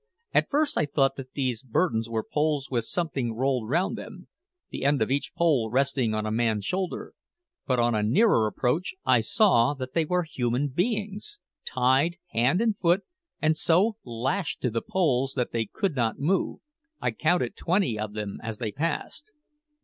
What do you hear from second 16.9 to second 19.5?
I counted twenty of them as they passed.